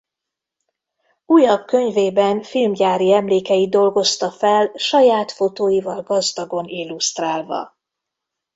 [1.25, 7.77] Újabb könyvében filmgyári emlékeit dolgozta fel saját fotóival gazdagon illusztrálva.